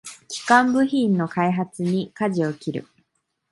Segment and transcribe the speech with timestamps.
[0.27, 2.87] 基幹部品の開発にかじを切る